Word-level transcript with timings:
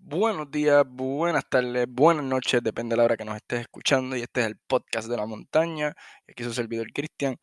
Buenos 0.00 0.50
días, 0.50 0.84
buenas 0.88 1.48
tardes, 1.50 1.86
buenas 1.88 2.24
noches, 2.24 2.62
depende 2.62 2.94
de 2.94 2.98
la 2.98 3.04
hora 3.04 3.16
que 3.16 3.24
nos 3.24 3.36
estés 3.36 3.62
escuchando. 3.62 4.16
Y 4.16 4.22
este 4.22 4.40
es 4.40 4.46
el 4.46 4.56
podcast 4.56 5.08
de 5.08 5.16
la 5.16 5.26
montaña. 5.26 5.94
Aquí 6.28 6.44
su 6.44 6.54
servidor 6.54 6.92
Cristian. 6.92 7.36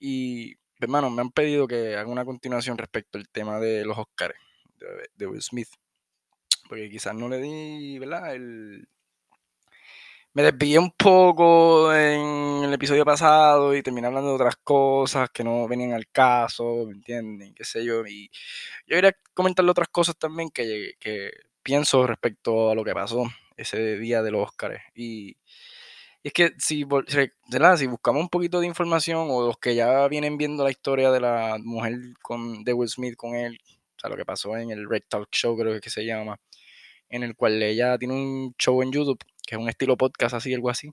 Y, 0.00 0.54
hermano, 0.80 1.10
me 1.10 1.20
han 1.20 1.30
pedido 1.30 1.68
que 1.68 1.96
haga 1.96 2.08
una 2.10 2.24
continuación 2.24 2.78
respecto 2.78 3.18
al 3.18 3.28
tema 3.28 3.60
de 3.60 3.84
los 3.84 3.96
Oscars 3.98 4.34
de, 5.16 5.26
Will 5.26 5.42
Smith. 5.42 5.68
Porque 6.68 6.90
quizás 6.90 7.14
no 7.14 7.28
le 7.28 7.38
di, 7.38 7.98
¿verdad? 7.98 8.34
El... 8.34 8.88
Me 10.32 10.42
desvié 10.42 10.78
un 10.78 10.92
poco 10.92 11.94
en 11.94 12.64
el 12.64 12.72
episodio 12.72 13.04
pasado 13.04 13.74
y 13.76 13.82
terminé 13.82 14.06
hablando 14.06 14.30
de 14.30 14.36
otras 14.36 14.56
cosas 14.56 15.30
que 15.30 15.44
no 15.44 15.68
venían 15.68 15.92
al 15.92 16.08
caso, 16.08 16.84
¿me 16.86 16.92
entienden? 16.92 17.54
¿Qué 17.54 17.64
sé 17.64 17.84
yo? 17.84 18.06
Y 18.06 18.30
yo 18.86 18.96
quería 18.96 19.16
comentarle 19.34 19.70
otras 19.70 19.88
cosas 19.88 20.16
también 20.16 20.50
que, 20.50 20.94
que 21.00 21.32
pienso 21.68 22.06
respecto 22.06 22.70
a 22.70 22.74
lo 22.74 22.82
que 22.82 22.94
pasó 22.94 23.24
ese 23.54 23.98
día 23.98 24.22
de 24.22 24.30
los 24.30 24.48
Oscars. 24.48 24.80
Y, 24.94 25.36
es 26.22 26.32
que 26.32 26.54
si, 26.56 26.86
si 27.76 27.86
buscamos 27.86 28.22
un 28.22 28.30
poquito 28.30 28.60
de 28.60 28.66
información 28.66 29.26
o 29.30 29.46
los 29.46 29.58
que 29.58 29.74
ya 29.74 30.08
vienen 30.08 30.38
viendo 30.38 30.64
la 30.64 30.70
historia 30.70 31.10
de 31.10 31.20
la 31.20 31.58
mujer 31.62 31.98
con, 32.22 32.64
de 32.64 32.72
Will 32.72 32.88
Smith 32.88 33.16
con 33.16 33.34
él, 33.34 33.60
o 33.96 34.00
sea, 34.00 34.08
lo 34.08 34.16
que 34.16 34.24
pasó 34.24 34.56
en 34.56 34.70
el 34.70 34.88
Red 34.88 35.02
Talk 35.08 35.28
Show, 35.30 35.58
creo 35.58 35.78
que 35.78 35.90
se 35.90 36.06
llama, 36.06 36.40
en 37.10 37.22
el 37.22 37.36
cual 37.36 37.62
ella 37.62 37.98
tiene 37.98 38.14
un 38.14 38.54
show 38.58 38.82
en 38.82 38.90
YouTube, 38.90 39.22
que 39.46 39.56
es 39.56 39.60
un 39.60 39.68
estilo 39.68 39.98
podcast 39.98 40.34
así, 40.36 40.54
algo 40.54 40.70
así. 40.70 40.90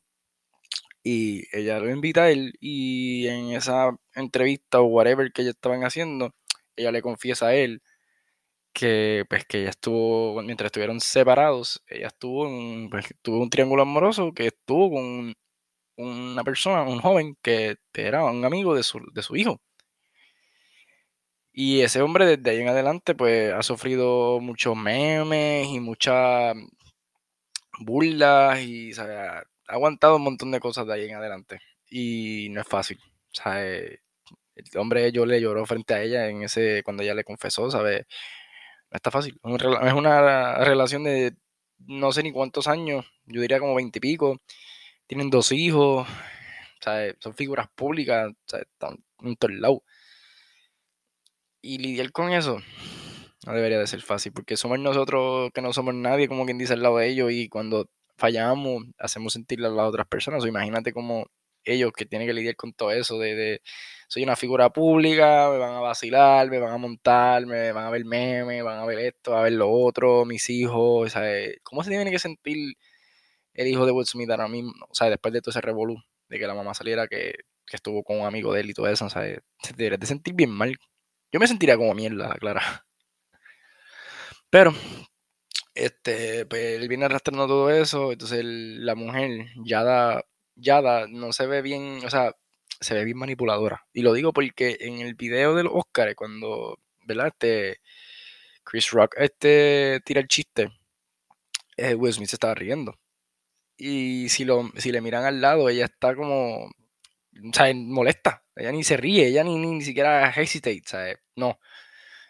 Y 1.03 1.43
ella 1.57 1.79
lo 1.79 1.89
invita 1.89 2.23
a 2.23 2.31
él 2.31 2.53
y 2.59 3.27
en 3.27 3.51
esa 3.53 3.95
entrevista 4.13 4.81
o 4.81 4.87
whatever 4.87 5.31
que 5.31 5.43
ellos 5.43 5.55
estaban 5.55 5.85
haciendo, 5.85 6.35
ella 6.75 6.91
le 6.91 7.01
confiesa 7.01 7.47
a 7.47 7.55
él 7.55 7.81
que 8.75 9.25
pues 9.29 9.45
que 9.45 9.61
ella 9.61 9.71
estuvo, 9.71 10.41
mientras 10.43 10.67
estuvieron 10.67 10.99
separados, 11.01 11.83
ella 11.87 12.07
estuvo 12.07 12.47
en, 12.47 12.89
pues, 12.89 13.07
tuvo 13.23 13.41
un 13.41 13.49
triángulo 13.49 13.83
amoroso 13.83 14.33
que 14.33 14.47
estuvo 14.47 14.91
con 14.91 15.33
una 15.97 16.43
persona, 16.43 16.83
un 16.83 16.99
joven 17.01 17.37
que 17.41 17.77
era 17.93 18.25
un 18.25 18.45
amigo 18.45 18.75
de 18.75 18.83
su, 18.83 18.99
de 19.13 19.23
su 19.23 19.35
hijo. 19.37 19.61
Y 21.53 21.81
ese 21.81 22.01
hombre 22.01 22.25
desde 22.25 22.49
ahí 22.51 22.61
en 22.61 22.67
adelante 22.67 23.15
pues 23.15 23.53
ha 23.53 23.63
sufrido 23.63 24.39
muchos 24.41 24.75
memes 24.75 25.67
y 25.67 25.79
muchas 25.79 26.55
burlas 27.79 28.59
y 28.61 28.91
ha 28.99 29.43
aguantado 29.67 30.17
un 30.17 30.23
montón 30.23 30.51
de 30.51 30.59
cosas 30.59 30.85
de 30.87 30.93
ahí 30.93 31.05
en 31.05 31.15
adelante. 31.15 31.59
Y 31.89 32.49
no 32.51 32.61
es 32.61 32.67
fácil. 32.67 32.99
El 33.45 33.99
hombre 34.77 35.11
yo 35.11 35.25
le 35.25 35.41
lloró 35.41 35.65
frente 35.65 35.93
a 35.93 36.01
ella 36.01 36.27
en 36.29 36.43
ese 36.43 36.81
cuando 36.83 37.03
ella 37.03 37.13
le 37.15 37.23
confesó, 37.23 37.69
¿sabes? 37.71 38.05
Está 38.95 39.11
fácil. 39.11 39.39
Es 39.43 39.93
una 39.93 40.55
relación 40.63 41.03
de 41.03 41.35
no 41.87 42.11
sé 42.11 42.23
ni 42.23 42.31
cuántos 42.31 42.67
años, 42.67 43.05
yo 43.25 43.41
diría 43.41 43.59
como 43.59 43.75
veintipico. 43.75 44.39
Tienen 45.07 45.29
dos 45.29 45.51
hijos, 45.51 46.07
son 47.19 47.35
figuras 47.35 47.67
públicas, 47.75 48.31
están 48.45 48.97
en 49.21 49.35
todo 49.35 49.51
el 49.51 49.61
lado. 49.61 49.83
Y 51.61 51.77
lidiar 51.79 52.11
con 52.11 52.31
eso 52.31 52.59
no 53.45 53.53
debería 53.53 53.77
de 53.79 53.87
ser 53.87 54.01
fácil, 54.01 54.31
porque 54.33 54.57
somos 54.57 54.79
nosotros 54.79 55.51
que 55.53 55.61
no 55.61 55.73
somos 55.73 55.93
nadie, 55.93 56.27
como 56.27 56.45
quien 56.45 56.57
dice 56.57 56.73
al 56.73 56.81
lado 56.81 56.97
de 56.97 57.09
ellos, 57.09 57.31
y 57.31 57.49
cuando 57.49 57.89
fallamos, 58.17 58.85
hacemos 58.97 59.33
sentir 59.33 59.63
a 59.63 59.69
las 59.69 59.87
otras 59.87 60.07
personas. 60.07 60.43
O 60.43 60.47
imagínate 60.47 60.93
cómo 60.93 61.27
ellos 61.65 61.91
que 61.93 62.05
tienen 62.05 62.27
que 62.27 62.33
lidiar 62.33 62.55
con 62.55 62.73
todo 62.73 62.91
eso 62.91 63.19
de, 63.19 63.61
soy 64.07 64.23
una 64.23 64.35
figura 64.35 64.71
pública, 64.71 65.49
me 65.51 65.57
van 65.57 65.75
a 65.75 65.79
vacilar, 65.79 66.49
me 66.49 66.59
van 66.59 66.73
a 66.73 66.77
montar, 66.77 67.45
me 67.45 67.71
van 67.71 67.85
a 67.85 67.89
ver 67.89 68.05
memes, 68.05 68.63
van 68.63 68.79
a 68.79 68.85
ver 68.85 68.99
esto, 68.99 69.35
a 69.35 69.41
ver 69.43 69.53
lo 69.53 69.69
otro, 69.69 70.25
mis 70.25 70.49
hijos, 70.49 71.11
¿sabes? 71.13 71.57
¿Cómo 71.63 71.83
se 71.83 71.89
tiene 71.89 72.11
que 72.11 72.19
sentir 72.19 72.77
el 73.53 73.67
hijo 73.67 73.85
de 73.85 73.91
Will 73.91 74.05
Smith 74.05 74.29
ahora 74.29 74.47
mismo? 74.47 74.73
O 74.89 74.95
sea, 74.95 75.09
después 75.09 75.33
de 75.33 75.41
todo 75.41 75.51
ese 75.51 75.61
revolú, 75.61 75.97
de 76.29 76.39
que 76.39 76.47
la 76.47 76.55
mamá 76.55 76.73
saliera 76.73 77.07
que, 77.07 77.33
estuvo 77.71 78.03
con 78.03 78.21
un 78.21 78.27
amigo 78.27 78.53
de 78.53 78.61
él 78.61 78.69
y 78.69 78.73
todo 78.73 78.87
eso, 78.87 79.09
¿sabes? 79.09 79.39
Se 79.61 79.73
debería 79.73 79.97
de 79.97 80.07
sentir 80.07 80.33
bien 80.33 80.51
mal. 80.51 80.77
Yo 81.31 81.39
me 81.39 81.47
sentiría 81.47 81.75
como 81.77 81.93
mierda, 81.93 82.33
clara. 82.35 82.61
Pero, 84.49 84.73
este, 85.73 86.45
pues 86.45 86.79
él 86.79 86.87
viene 86.87 87.05
arrastrando 87.05 87.47
todo 87.47 87.69
eso, 87.69 88.13
entonces 88.13 88.43
la 88.45 88.95
mujer 88.95 89.47
ya 89.65 89.83
da 89.83 90.25
Yada 90.55 91.07
no 91.07 91.33
se 91.33 91.47
ve 91.47 91.61
bien, 91.61 91.99
o 92.05 92.09
sea, 92.09 92.35
se 92.79 92.93
ve 92.93 93.05
bien 93.05 93.17
manipuladora. 93.17 93.85
Y 93.93 94.01
lo 94.01 94.13
digo 94.13 94.33
porque 94.33 94.77
en 94.81 94.99
el 94.99 95.15
video 95.15 95.55
de 95.55 95.63
los 95.63 95.73
Oscars, 95.75 96.15
cuando, 96.15 96.79
¿verdad? 97.05 97.27
Este, 97.27 97.81
Chris 98.63 98.91
Rock 98.91 99.15
este, 99.17 100.01
tira 100.05 100.21
el 100.21 100.27
chiste, 100.27 100.71
eh, 101.77 101.95
Will 101.95 102.13
Smith 102.13 102.29
se 102.29 102.35
estaba 102.35 102.55
riendo. 102.55 102.95
Y 103.77 104.29
si, 104.29 104.45
lo, 104.45 104.71
si 104.77 104.91
le 104.91 105.01
miran 105.01 105.25
al 105.25 105.41
lado, 105.41 105.69
ella 105.69 105.85
está 105.85 106.15
como, 106.15 106.65
o 106.65 107.53
sea, 107.53 107.73
molesta. 107.73 108.43
Ella 108.55 108.71
ni 108.71 108.83
se 108.83 108.97
ríe, 108.97 109.27
ella 109.27 109.43
ni, 109.43 109.57
ni, 109.57 109.81
siquiera 109.81 110.29
hesitate, 110.29 110.83
¿sabes? 110.85 111.17
No. 111.35 111.59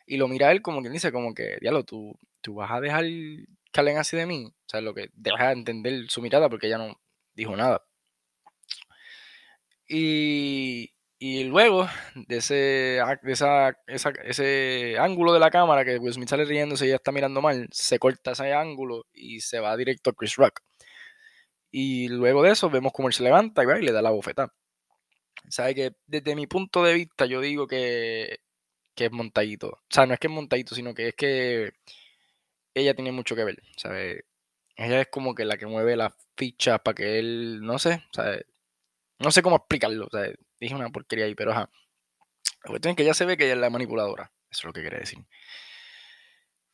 Y 0.08 0.18
lo 0.18 0.28
mira 0.28 0.52
él 0.52 0.62
como 0.62 0.82
quien 0.82 0.94
dice, 0.94 1.12
como 1.12 1.34
que, 1.34 1.58
diablo, 1.62 1.84
tú, 1.84 2.18
tú 2.42 2.56
vas 2.56 2.72
a 2.72 2.82
dejar 2.82 3.06
que 3.06 3.80
hablen 3.80 3.98
así 3.98 4.18
de 4.18 4.26
mí. 4.26 4.46
O 4.46 4.70
sea, 4.70 4.82
lo 4.82 4.94
que 4.94 5.10
deja 5.14 5.48
de 5.48 5.54
entender 5.54 6.10
su 6.10 6.22
mirada 6.22 6.50
porque 6.50 6.68
ella 6.68 6.78
no 6.80 7.00
dijo 7.36 7.56
nada. 7.56 7.84
Y, 9.88 10.92
luego 11.46 11.88
de 12.16 12.38
ese, 12.38 12.56
de 13.24 13.32
esa, 13.32 13.76
ese 13.88 14.98
ángulo 15.00 15.34
de 15.34 15.40
la 15.40 15.52
cámara 15.52 15.86
que 15.86 15.98
Will 15.98 16.14
Smith 16.14 16.30
sale 16.30 16.46
riéndose 16.46 16.86
y 16.86 16.90
ella 16.90 16.98
está 16.98 17.12
mirando 17.12 17.42
mal, 17.42 17.68
se 17.72 18.00
corta 18.00 18.32
ese 18.32 18.54
ángulo 18.54 19.06
y 19.14 19.40
se 19.42 19.60
va 19.60 19.76
directo 19.78 20.10
a 20.12 20.14
Chris 20.14 20.36
Rock. 20.36 20.62
Y 21.72 22.08
luego 22.08 22.44
de 22.44 22.52
eso 22.52 22.70
vemos 22.70 22.94
cómo 22.94 23.10
él 23.10 23.14
se 23.14 23.24
levanta 23.24 23.64
y, 23.64 23.66
va 23.66 23.80
y 23.80 23.84
le 23.84 23.92
da 23.92 24.02
la 24.02 24.12
bofeta. 24.12 24.54
¿Sabe 25.50 25.76
que 25.76 25.92
desde 26.08 26.36
mi 26.36 26.48
punto 26.48 26.84
de 26.84 26.94
vista 26.94 27.26
yo 27.26 27.42
digo 27.42 27.68
que, 27.68 28.40
que 28.96 29.06
es 29.06 29.12
montadito? 29.12 29.70
O 29.70 29.84
sea, 29.90 30.06
no 30.06 30.14
es 30.14 30.20
que 30.20 30.28
es 30.28 30.34
montadito, 30.34 30.76
sino 30.76 30.94
que 30.94 31.10
es 31.10 31.16
que 31.16 31.74
ella 32.74 32.94
tiene 32.96 33.12
mucho 33.12 33.36
que 33.36 33.44
ver, 33.44 33.62
¿sabe? 33.78 34.26
Ella 34.78 35.02
es 35.02 35.08
como 35.08 35.36
que 35.36 35.46
la 35.46 35.58
que 35.58 35.68
mueve 35.68 35.96
las 35.96 36.14
fichas 36.38 36.80
para 36.82 36.96
que 36.96 37.20
él, 37.20 37.62
no 37.62 37.80
sé, 37.80 38.04
¿sabe? 38.12 38.46
No 39.20 39.32
sé 39.32 39.42
cómo 39.42 39.58
explicarlo. 39.58 40.08
O 40.08 40.10
sea, 40.10 40.32
dije 40.60 40.76
una 40.76 40.90
porquería 40.90 41.26
ahí, 41.26 41.36
pero 41.36 41.52
ajá. 41.52 41.70
La 42.64 42.70
cuestión 42.70 42.92
es 42.92 42.98
que 42.98 43.06
ya 43.06 43.14
se 43.14 43.26
ve 43.26 43.38
que 43.38 43.46
ella 43.46 43.54
es 43.54 43.60
la 43.60 43.70
manipuladora. 43.70 44.32
Eso 44.50 44.62
es 44.62 44.64
lo 44.66 44.74
que 44.74 44.82
quiere 44.82 45.00
decir. 45.00 45.20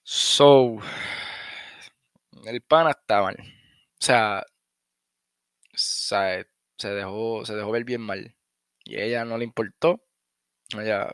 So, 0.04 0.78
el 2.46 2.62
pana 2.62 2.92
está 2.92 3.22
mal. 3.22 3.36
O 3.40 4.04
sea, 4.04 4.44
se 5.74 6.46
dejó, 6.90 7.46
se 7.46 7.56
dejó 7.56 7.72
ver 7.72 7.84
bien 7.84 8.02
mal. 8.02 8.36
Y 8.84 8.98
a 8.98 9.04
ella 9.04 9.26
no 9.26 9.38
le 9.38 9.46
importó. 9.46 10.02
Ella, 10.74 11.14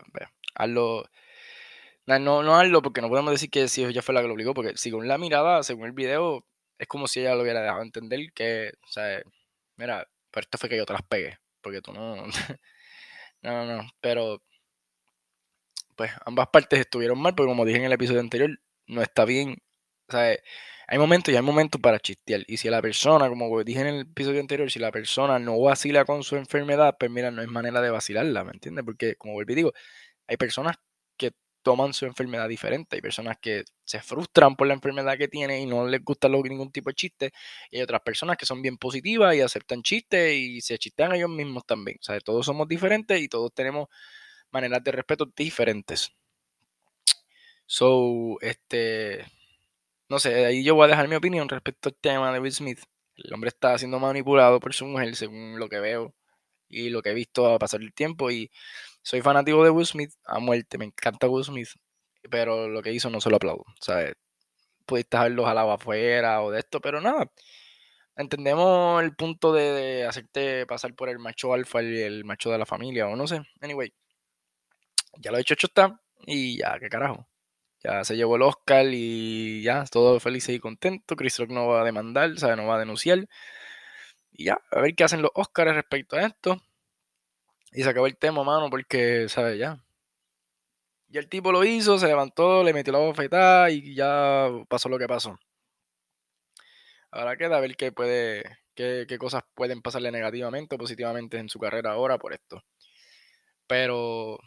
hazlo. 0.54 1.04
No, 2.06 2.42
no 2.42 2.56
hazlo 2.56 2.82
porque 2.82 3.02
no 3.02 3.08
podemos 3.08 3.32
decir 3.32 3.50
que 3.50 3.68
si 3.68 3.84
ella 3.84 4.02
fue 4.02 4.14
la 4.14 4.22
que 4.22 4.28
lo 4.28 4.34
obligó, 4.34 4.54
porque 4.54 4.76
según 4.76 5.08
la 5.08 5.18
mirada, 5.18 5.62
según 5.62 5.86
el 5.86 5.92
video, 5.92 6.46
es 6.78 6.88
como 6.88 7.06
si 7.06 7.20
ella 7.20 7.34
lo 7.34 7.42
hubiera 7.42 7.60
dejado 7.62 7.82
entender 7.82 8.32
que, 8.34 8.72
o 8.82 8.88
sea, 8.90 9.22
mira, 9.76 10.08
pero 10.30 10.44
esto 10.44 10.58
fue 10.58 10.68
que 10.68 10.76
yo 10.76 10.86
te 10.86 10.92
las 10.92 11.02
pegué, 11.02 11.38
porque 11.60 11.80
tú 11.82 11.92
no... 11.92 12.16
no, 13.42 13.66
no, 13.66 13.82
no, 13.82 13.90
pero 14.00 14.42
pues 15.96 16.12
ambas 16.24 16.48
partes 16.48 16.80
estuvieron 16.80 17.20
mal, 17.20 17.34
porque 17.34 17.50
como 17.50 17.64
dije 17.64 17.78
en 17.78 17.84
el 17.84 17.92
episodio 17.92 18.20
anterior, 18.20 18.50
no 18.86 19.02
está 19.02 19.24
bien. 19.24 19.58
O 20.08 20.12
sea, 20.12 20.36
hay 20.86 20.98
momentos 20.98 21.34
y 21.34 21.36
hay 21.36 21.42
momentos 21.42 21.80
para 21.80 21.98
chistear. 21.98 22.44
Y 22.46 22.56
si 22.58 22.70
la 22.70 22.80
persona, 22.80 23.28
como 23.28 23.62
dije 23.64 23.80
en 23.80 23.86
el 23.88 24.00
episodio 24.02 24.40
anterior, 24.40 24.70
si 24.70 24.78
la 24.78 24.92
persona 24.92 25.38
no 25.38 25.60
vacila 25.60 26.04
con 26.04 26.22
su 26.22 26.36
enfermedad, 26.36 26.96
pues 26.98 27.10
mira, 27.10 27.30
no 27.30 27.42
es 27.42 27.48
manera 27.48 27.80
de 27.82 27.90
vacilarla, 27.90 28.44
¿me 28.44 28.52
entiendes? 28.52 28.84
Porque, 28.84 29.16
como 29.16 29.34
vuelvo 29.34 29.52
y 29.52 29.56
digo, 29.56 29.72
hay 30.28 30.36
personas 30.36 30.76
toman 31.68 31.92
su 31.92 32.06
enfermedad 32.06 32.48
diferente. 32.48 32.96
Hay 32.96 33.02
personas 33.02 33.36
que 33.38 33.62
se 33.84 34.00
frustran 34.00 34.56
por 34.56 34.66
la 34.66 34.72
enfermedad 34.72 35.18
que 35.18 35.28
tienen 35.28 35.60
y 35.60 35.66
no 35.66 35.86
les 35.86 36.02
gusta 36.02 36.26
ningún 36.26 36.72
tipo 36.72 36.88
de 36.88 36.94
chiste. 36.94 37.32
Y 37.70 37.76
hay 37.76 37.82
otras 37.82 38.00
personas 38.00 38.38
que 38.38 38.46
son 38.46 38.62
bien 38.62 38.78
positivas 38.78 39.36
y 39.36 39.42
aceptan 39.42 39.82
chistes 39.82 40.32
y 40.34 40.62
se 40.62 40.78
chistean 40.78 41.12
ellos 41.12 41.28
mismos 41.28 41.66
también. 41.66 41.98
O 42.00 42.02
sea, 42.02 42.18
todos 42.20 42.46
somos 42.46 42.66
diferentes 42.68 43.20
y 43.20 43.28
todos 43.28 43.52
tenemos 43.52 43.88
maneras 44.50 44.82
de 44.82 44.92
respeto 44.92 45.26
diferentes. 45.36 46.10
So, 47.66 48.38
este, 48.40 49.26
no 50.08 50.18
sé, 50.18 50.46
ahí 50.46 50.64
yo 50.64 50.74
voy 50.74 50.86
a 50.86 50.88
dejar 50.88 51.06
mi 51.06 51.16
opinión 51.16 51.50
respecto 51.50 51.90
al 51.90 51.96
tema 51.96 52.32
de 52.32 52.40
Will 52.40 52.52
Smith. 52.52 52.80
El 53.14 53.34
hombre 53.34 53.48
está 53.48 53.76
siendo 53.76 53.98
manipulado 53.98 54.58
por 54.58 54.72
su 54.72 54.86
mujer, 54.86 55.14
según 55.16 55.58
lo 55.58 55.68
que 55.68 55.80
veo 55.80 56.14
y 56.70 56.88
lo 56.88 57.02
que 57.02 57.10
he 57.10 57.14
visto 57.14 57.46
a 57.52 57.58
pasar 57.58 57.82
el 57.82 57.92
tiempo. 57.92 58.30
Y 58.30 58.50
soy 59.02 59.22
fanático 59.22 59.64
de 59.64 59.70
Will 59.70 59.86
Smith 59.86 60.12
a 60.24 60.38
muerte, 60.38 60.78
me 60.78 60.86
encanta 60.86 61.28
Will 61.28 61.44
Smith, 61.44 61.70
pero 62.30 62.68
lo 62.68 62.82
que 62.82 62.92
hizo 62.92 63.10
no 63.10 63.20
se 63.20 63.30
lo 63.30 63.36
aplaudo. 63.36 63.64
¿sabes? 63.80 64.14
Pudiste 64.86 65.16
haberlo 65.16 65.44
jalado 65.44 65.72
afuera 65.72 66.42
o 66.42 66.50
de 66.50 66.60
esto, 66.60 66.80
pero 66.80 67.00
nada. 67.00 67.30
Entendemos 68.16 69.02
el 69.02 69.14
punto 69.14 69.52
de, 69.52 70.04
hacerte 70.06 70.66
pasar 70.66 70.94
por 70.94 71.08
el 71.08 71.18
macho 71.20 71.54
alfa 71.54 71.82
y 71.82 72.00
el 72.00 72.24
macho 72.24 72.50
de 72.50 72.58
la 72.58 72.66
familia, 72.66 73.06
o 73.08 73.16
no 73.16 73.26
sé. 73.28 73.42
Anyway, 73.60 73.92
ya 75.18 75.30
lo 75.30 75.38
he 75.38 75.40
hecho, 75.42 75.54
hecho 75.54 75.68
está. 75.68 76.00
Y 76.26 76.58
ya, 76.58 76.78
qué 76.80 76.88
carajo. 76.88 77.28
Ya 77.82 78.04
se 78.04 78.16
llevó 78.16 78.36
el 78.36 78.42
Oscar 78.42 78.86
y 78.90 79.62
ya, 79.62 79.84
todo 79.84 80.18
feliz 80.20 80.48
y 80.48 80.58
contento. 80.58 81.16
Chris 81.16 81.38
Rock 81.38 81.50
no 81.50 81.68
va 81.68 81.82
a 81.82 81.84
demandar, 81.84 82.36
sea, 82.38 82.56
no 82.56 82.66
va 82.66 82.76
a 82.76 82.78
denunciar. 82.80 83.28
Y 84.32 84.46
ya, 84.46 84.58
a 84.72 84.80
ver 84.80 84.94
qué 84.94 85.04
hacen 85.04 85.22
los 85.22 85.30
Oscars 85.34 85.74
respecto 85.74 86.16
a 86.16 86.26
esto. 86.26 86.60
Y 87.72 87.82
se 87.82 87.88
acabó 87.88 88.06
el 88.06 88.16
tema, 88.16 88.42
mano, 88.44 88.70
porque, 88.70 89.28
¿sabes? 89.28 89.58
Ya. 89.58 89.82
Y 91.10 91.18
el 91.18 91.28
tipo 91.28 91.52
lo 91.52 91.64
hizo, 91.64 91.98
se 91.98 92.06
levantó, 92.06 92.62
le 92.62 92.72
metió 92.72 92.92
la 92.92 92.98
bofetada 92.98 93.70
y 93.70 93.94
ya 93.94 94.48
pasó 94.68 94.88
lo 94.88 94.98
que 94.98 95.06
pasó. 95.06 95.38
Ahora 97.10 97.36
queda 97.36 97.60
ver 97.60 97.76
qué 97.76 97.92
puede, 97.92 98.42
qué, 98.74 99.06
qué 99.08 99.18
cosas 99.18 99.42
pueden 99.54 99.80
pasarle 99.80 100.10
negativamente 100.12 100.74
o 100.74 100.78
positivamente 100.78 101.38
en 101.38 101.48
su 101.48 101.58
carrera 101.58 101.92
ahora 101.92 102.18
por 102.18 102.34
esto. 102.34 102.62
Pero 103.66 104.38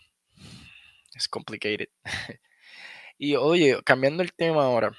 es 1.13 1.27
complicated. 1.27 1.89
y 3.17 3.35
oye, 3.35 3.79
cambiando 3.83 4.23
el 4.23 4.33
tema 4.33 4.65
ahora, 4.65 4.91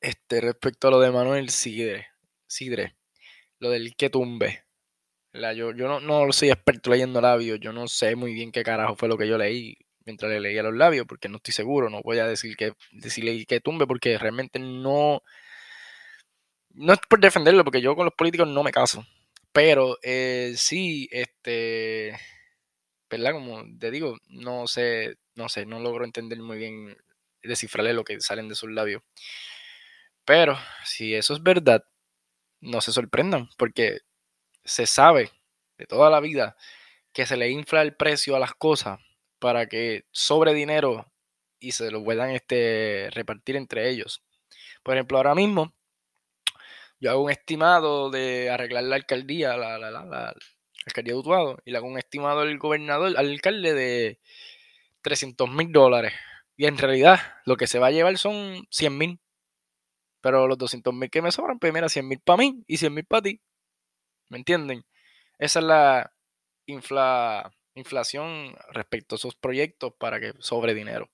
este, 0.00 0.40
respecto 0.40 0.88
a 0.88 0.90
lo 0.90 1.00
de 1.00 1.10
Manuel 1.10 1.50
Sidre, 1.50 2.08
Sidre 2.46 2.96
lo 3.58 3.70
del 3.70 3.96
que 3.96 4.10
tumbe. 4.10 4.65
Yo 5.54 5.72
yo 5.72 5.88
no, 5.88 6.00
no 6.00 6.32
soy 6.32 6.50
experto 6.50 6.90
leyendo 6.90 7.20
labios, 7.20 7.60
yo 7.60 7.72
no 7.72 7.88
sé 7.88 8.16
muy 8.16 8.32
bien 8.34 8.52
qué 8.52 8.62
carajo 8.62 8.96
fue 8.96 9.08
lo 9.08 9.18
que 9.18 9.28
yo 9.28 9.38
leí 9.38 9.76
mientras 10.04 10.30
le 10.30 10.40
leía 10.40 10.62
los 10.62 10.74
labios, 10.74 11.06
porque 11.06 11.28
no 11.28 11.36
estoy 11.38 11.52
seguro, 11.52 11.90
no 11.90 12.00
voy 12.02 12.18
a 12.18 12.26
decir 12.26 12.56
que 12.56 12.72
decirle 12.92 13.44
que 13.44 13.60
tumbe, 13.60 13.86
porque 13.86 14.16
realmente 14.18 14.58
no, 14.60 15.20
no 16.74 16.92
es 16.92 16.98
por 17.08 17.20
defenderlo, 17.20 17.64
porque 17.64 17.80
yo 17.80 17.96
con 17.96 18.04
los 18.04 18.14
políticos 18.14 18.48
no 18.48 18.62
me 18.62 18.72
caso. 18.72 19.04
Pero 19.52 19.98
eh, 20.02 20.54
sí, 20.56 21.08
este, 21.10 22.16
¿verdad? 23.10 23.32
Como 23.32 23.64
te 23.78 23.90
digo, 23.90 24.16
no 24.28 24.66
sé, 24.66 25.16
no 25.34 25.48
sé, 25.48 25.66
no 25.66 25.80
logro 25.80 26.04
entender 26.04 26.38
muy 26.40 26.58
bien, 26.58 26.96
descifrarle 27.42 27.94
lo 27.94 28.04
que 28.04 28.20
salen 28.20 28.48
de 28.48 28.54
sus 28.56 28.70
labios. 28.70 29.02
Pero 30.24 30.56
si 30.84 31.14
eso 31.14 31.34
es 31.34 31.42
verdad, 31.42 31.84
no 32.60 32.80
se 32.80 32.92
sorprendan, 32.92 33.48
porque 33.58 34.00
se 34.66 34.86
sabe 34.86 35.30
de 35.78 35.86
toda 35.86 36.10
la 36.10 36.20
vida 36.20 36.56
que 37.12 37.26
se 37.26 37.36
le 37.36 37.50
infla 37.50 37.82
el 37.82 37.96
precio 37.96 38.36
a 38.36 38.38
las 38.40 38.54
cosas 38.54 39.00
para 39.38 39.66
que 39.66 40.04
sobre 40.10 40.52
dinero 40.54 41.10
y 41.58 41.72
se 41.72 41.90
lo 41.90 42.04
puedan 42.04 42.30
este, 42.30 43.08
repartir 43.12 43.56
entre 43.56 43.88
ellos. 43.88 44.22
Por 44.82 44.94
ejemplo, 44.94 45.16
ahora 45.16 45.34
mismo 45.34 45.72
yo 47.00 47.10
hago 47.10 47.24
un 47.24 47.30
estimado 47.30 48.10
de 48.10 48.50
arreglar 48.50 48.84
la 48.84 48.96
alcaldía, 48.96 49.56
la, 49.56 49.78
la, 49.78 50.34
alcaldía 50.86 51.14
de 51.14 51.18
Utuado, 51.18 51.58
y 51.64 51.70
le 51.70 51.78
hago 51.78 51.86
un 51.86 51.98
estimado 51.98 52.40
al 52.40 52.58
gobernador, 52.58 53.14
al 53.16 53.30
alcalde 53.30 53.74
de 53.74 54.20
300 55.02 55.50
mil 55.50 55.72
dólares. 55.72 56.12
Y 56.56 56.66
en 56.66 56.78
realidad 56.78 57.20
lo 57.44 57.56
que 57.56 57.66
se 57.66 57.78
va 57.78 57.88
a 57.88 57.90
llevar 57.90 58.16
son 58.18 58.66
100 58.70 58.96
mil. 58.98 59.20
Pero 60.20 60.48
los 60.48 60.58
200 60.58 60.94
mil 60.94 61.10
que 61.10 61.22
me 61.22 61.32
sobran, 61.32 61.58
pues 61.58 61.72
mira, 61.72 61.88
100 61.88 62.08
mil 62.08 62.20
para 62.20 62.38
mí 62.38 62.64
y 62.66 62.78
100 62.78 62.94
mil 62.94 63.04
para 63.04 63.22
ti. 63.22 63.40
¿Me 64.28 64.38
entienden? 64.38 64.84
Esa 65.38 65.60
es 65.60 65.64
la 65.66 66.12
infla, 66.66 67.52
inflación 67.74 68.56
respecto 68.72 69.14
a 69.14 69.18
esos 69.18 69.36
proyectos 69.36 69.92
para 69.98 70.20
que 70.20 70.34
sobre 70.40 70.74
dinero. 70.74 71.10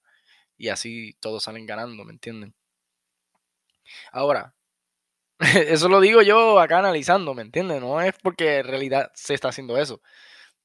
Y 0.58 0.68
así 0.70 1.14
todos 1.20 1.44
salen 1.44 1.66
ganando, 1.66 2.04
¿me 2.04 2.12
entienden? 2.12 2.54
Ahora, 4.12 4.54
eso 5.68 5.88
lo 5.88 6.00
digo 6.00 6.22
yo 6.22 6.60
acá 6.60 6.78
analizando, 6.78 7.34
¿me 7.34 7.42
entienden? 7.42 7.80
No 7.80 8.00
es 8.00 8.14
porque 8.22 8.58
en 8.58 8.66
realidad 8.66 9.10
se 9.14 9.34
está 9.34 9.48
haciendo 9.48 9.78
eso. 9.78 10.02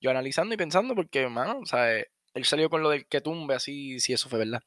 Yo 0.02 0.12
analizando 0.12 0.54
y 0.56 0.58
pensando 0.58 0.96
porque, 0.96 1.22
hermano, 1.22 1.60
o 1.60 1.66
sea, 1.66 1.92
él 1.92 2.46
salió 2.46 2.70
con 2.70 2.84
lo 2.84 2.90
del 2.92 3.08
que 3.08 3.22
tumbe, 3.22 3.56
así, 3.56 4.00
si 4.00 4.14
eso 4.14 4.30
fue 4.30 4.40
verdad. 4.40 4.62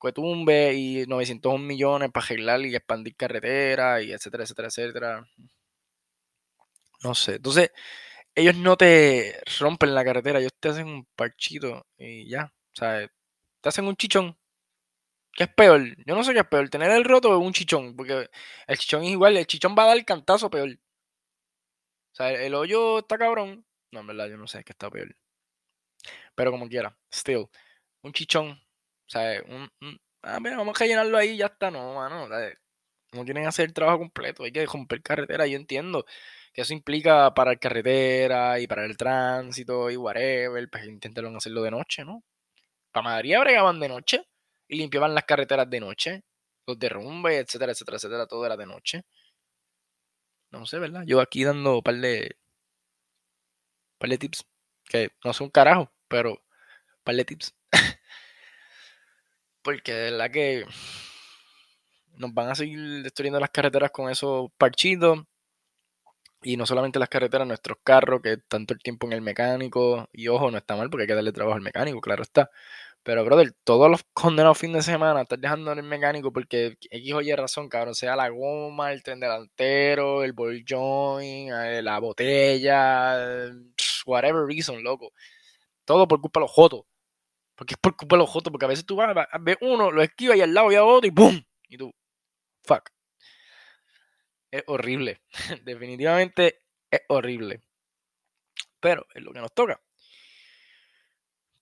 Que 0.00 0.12
tumbe 0.12 0.74
y 0.74 1.06
900 1.06 1.60
millones 1.60 2.10
para 2.12 2.26
arreglar 2.26 2.60
y 2.62 2.74
expandir 2.74 3.16
carretera 3.16 4.02
y 4.02 4.12
etcétera, 4.12 4.44
etcétera, 4.44 4.68
etcétera. 4.68 5.28
No 7.02 7.14
sé. 7.14 7.36
Entonces, 7.36 7.70
ellos 8.34 8.56
no 8.56 8.76
te 8.76 9.40
rompen 9.58 9.94
la 9.94 10.04
carretera, 10.04 10.38
ellos 10.40 10.52
te 10.58 10.68
hacen 10.70 10.86
un 10.88 11.06
parchito 11.16 11.86
y 11.98 12.28
ya. 12.28 12.52
O 12.72 12.76
sea, 12.76 13.08
te 13.60 13.68
hacen 13.68 13.86
un 13.86 13.96
chichón. 13.96 14.36
¿Qué 15.32 15.44
es 15.44 15.54
peor? 15.54 15.82
Yo 16.06 16.14
no 16.14 16.24
sé 16.24 16.32
qué 16.34 16.40
es 16.40 16.48
peor, 16.48 16.68
tener 16.70 16.90
el 16.90 17.04
roto 17.04 17.30
o 17.30 17.38
un 17.38 17.52
chichón. 17.52 17.96
Porque 17.96 18.28
el 18.66 18.78
chichón 18.78 19.04
es 19.04 19.10
igual, 19.10 19.36
el 19.36 19.46
chichón 19.46 19.74
va 19.78 19.84
a 19.84 19.86
dar 19.88 19.96
el 19.96 20.04
cantazo 20.04 20.50
peor. 20.50 20.70
O 22.12 22.14
sea, 22.14 22.30
el, 22.32 22.54
hoyo 22.54 22.98
está 23.00 23.18
cabrón. 23.18 23.64
No, 23.92 24.00
en 24.00 24.06
verdad, 24.06 24.28
yo 24.28 24.36
no 24.36 24.46
sé 24.46 24.64
qué 24.64 24.72
está 24.72 24.90
peor. 24.90 25.16
Pero 26.34 26.50
como 26.50 26.68
quiera, 26.68 26.96
still. 27.12 27.46
Un 28.02 28.12
chichón. 28.12 28.50
O 28.52 29.10
sea, 29.10 29.42
un, 29.48 29.70
ah, 30.22 30.40
mira, 30.40 30.56
vamos 30.56 30.80
a 30.80 30.86
llenarlo 30.86 31.18
ahí 31.18 31.30
y 31.30 31.36
ya 31.38 31.46
está. 31.46 31.70
No, 31.70 31.94
mano. 31.94 32.28
no 33.12 33.24
quieren 33.24 33.46
hacer 33.46 33.66
el 33.66 33.74
trabajo 33.74 33.98
completo. 33.98 34.44
Hay 34.44 34.52
que 34.52 34.66
romper 34.66 35.02
carretera. 35.02 35.46
Yo 35.46 35.56
entiendo 35.56 36.04
que 36.52 36.62
eso 36.62 36.74
implica 36.74 37.32
parar 37.34 37.58
carretera 37.58 38.58
y 38.58 38.66
parar 38.66 38.86
el 38.86 38.96
tránsito 38.96 39.90
y 39.90 39.96
whatever, 39.96 40.68
pues 40.70 40.86
intentaron 40.86 41.36
hacerlo 41.36 41.62
de 41.62 41.70
noche, 41.70 42.04
¿no? 42.04 42.24
Para 42.92 43.04
Madrid 43.04 43.38
bregaban 43.40 43.80
de 43.80 43.88
noche 43.88 44.26
y 44.68 44.76
limpiaban 44.76 45.14
las 45.14 45.24
carreteras 45.24 45.68
de 45.70 45.80
noche, 45.80 46.22
los 46.66 46.78
derrumbes, 46.78 47.44
etcétera, 47.44 47.72
etcétera, 47.72 47.96
etcétera, 47.96 48.26
todo 48.26 48.46
era 48.46 48.56
de 48.56 48.66
noche. 48.66 49.04
No 50.50 50.66
sé, 50.66 50.78
¿verdad? 50.78 51.04
Yo 51.06 51.20
aquí 51.20 51.44
dando 51.44 51.76
un 51.76 51.82
par 51.82 51.96
de, 51.96 52.36
par 53.98 54.10
de 54.10 54.18
tips, 54.18 54.44
que 54.88 55.10
no 55.24 55.32
son 55.32 55.50
carajo, 55.50 55.92
pero 56.08 56.32
un 56.32 57.04
par 57.04 57.14
de 57.14 57.24
tips. 57.24 57.54
Porque 59.62 59.92
de 59.92 60.10
verdad 60.10 60.30
que 60.32 60.66
nos 62.16 62.34
van 62.34 62.48
a 62.48 62.54
seguir 62.54 63.02
destruyendo 63.02 63.38
las 63.38 63.50
carreteras 63.50 63.90
con 63.92 64.10
esos 64.10 64.50
parchitos 64.58 65.20
y 66.42 66.56
no 66.56 66.66
solamente 66.66 66.98
las 66.98 67.08
carreteras, 67.08 67.46
nuestros 67.46 67.78
carros, 67.84 68.20
que 68.22 68.38
tanto 68.38 68.74
el 68.74 68.80
tiempo 68.80 69.06
en 69.06 69.12
el 69.12 69.20
mecánico, 69.22 70.08
y 70.12 70.28
ojo, 70.28 70.50
no 70.50 70.58
está 70.58 70.76
mal 70.76 70.90
porque 70.90 71.02
hay 71.02 71.08
que 71.08 71.14
darle 71.14 71.32
trabajo 71.32 71.56
al 71.56 71.62
mecánico, 71.62 72.00
claro 72.00 72.22
está. 72.22 72.50
Pero, 73.02 73.24
brother, 73.24 73.52
todos 73.64 73.90
los 73.90 74.02
condenados 74.12 74.58
fin 74.58 74.72
de 74.74 74.82
semana 74.82 75.22
estás 75.22 75.40
dejando 75.40 75.72
en 75.72 75.78
el 75.78 75.84
mecánico 75.84 76.32
porque 76.32 76.76
X 76.90 77.12
o 77.14 77.20
Y 77.22 77.34
razón, 77.34 77.68
cabrón, 77.68 77.94
sea 77.94 78.14
la 78.16 78.28
goma, 78.28 78.92
el 78.92 79.02
tren 79.02 79.20
delantero, 79.20 80.22
el 80.22 80.32
ball 80.34 80.62
joint, 80.68 81.50
eh, 81.50 81.82
la 81.82 81.98
botella, 81.98 83.50
whatever 84.06 84.44
reason, 84.46 84.82
loco. 84.82 85.12
Todo 85.84 86.08
por 86.08 86.20
culpa 86.20 86.40
de 86.40 86.44
los 86.44 86.52
jotos. 86.52 86.82
Porque 87.56 87.74
es 87.74 87.78
por 87.80 87.96
culpa 87.96 88.16
de 88.16 88.20
los 88.20 88.30
jotos, 88.30 88.52
porque 88.52 88.66
a 88.66 88.68
veces 88.68 88.86
tú 88.86 88.96
vas 88.96 89.16
a 89.16 89.38
ver 89.38 89.58
uno, 89.62 89.90
lo 89.90 90.02
esquiva 90.02 90.36
y 90.36 90.42
al 90.42 90.54
lado 90.54 90.72
ya 90.72 90.84
otro 90.84 91.08
y 91.08 91.12
¡pum! 91.12 91.42
Y 91.68 91.78
tú, 91.78 91.92
fuck 92.64 92.90
es 94.50 94.64
horrible. 94.66 95.20
Definitivamente 95.64 96.62
es 96.90 97.02
horrible. 97.08 97.62
Pero 98.80 99.06
es 99.14 99.22
lo 99.22 99.32
que 99.32 99.40
nos 99.40 99.52
toca. 99.52 99.80